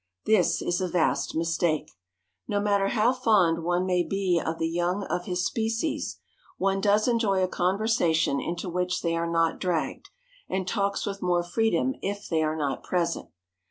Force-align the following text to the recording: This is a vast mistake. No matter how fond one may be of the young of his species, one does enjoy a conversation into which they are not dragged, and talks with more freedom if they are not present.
This 0.25 0.63
is 0.63 0.81
a 0.81 0.87
vast 0.87 1.35
mistake. 1.35 1.91
No 2.47 2.59
matter 2.59 2.87
how 2.87 3.13
fond 3.13 3.63
one 3.63 3.85
may 3.85 4.01
be 4.01 4.41
of 4.43 4.57
the 4.57 4.67
young 4.67 5.03
of 5.03 5.25
his 5.25 5.45
species, 5.45 6.17
one 6.57 6.81
does 6.81 7.07
enjoy 7.07 7.43
a 7.43 7.47
conversation 7.47 8.39
into 8.41 8.67
which 8.67 9.03
they 9.03 9.15
are 9.15 9.29
not 9.29 9.59
dragged, 9.59 10.09
and 10.49 10.67
talks 10.67 11.05
with 11.05 11.21
more 11.21 11.43
freedom 11.43 11.93
if 12.01 12.27
they 12.27 12.41
are 12.41 12.55
not 12.55 12.81
present. 12.83 13.29